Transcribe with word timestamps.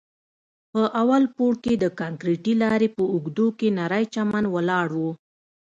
په 0.71 0.81
اول 1.01 1.23
پوړ 1.35 1.53
کښې 1.63 1.75
د 1.79 1.85
کانکريټي 1.99 2.53
لارې 2.63 2.87
په 2.95 3.03
اوږدو 3.13 3.47
کښې 3.57 3.69
نرى 3.79 4.03
چمن 4.13 4.45
ولاړ 4.55 4.87
و. 5.01 5.05